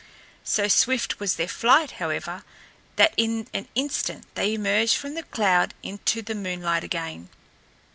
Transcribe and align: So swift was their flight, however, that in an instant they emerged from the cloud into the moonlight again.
So 0.43 0.67
swift 0.67 1.19
was 1.19 1.35
their 1.35 1.47
flight, 1.47 1.91
however, 2.01 2.43
that 2.95 3.13
in 3.17 3.47
an 3.53 3.67
instant 3.75 4.23
they 4.33 4.55
emerged 4.55 4.95
from 4.97 5.13
the 5.13 5.21
cloud 5.21 5.75
into 5.83 6.23
the 6.23 6.33
moonlight 6.33 6.83
again. 6.83 7.29